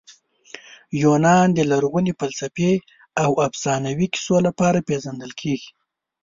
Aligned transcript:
یونان 1.01 1.47
د 1.53 1.59
لرغوني 1.71 2.13
فلسفې 2.19 2.73
او 3.23 3.31
افسانوي 3.47 4.07
کیسو 4.13 4.35
لپاره 4.47 4.85
پېژندل 4.87 5.31
کیږي. 5.41 5.69